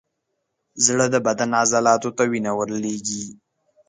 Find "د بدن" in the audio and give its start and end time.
1.13-1.49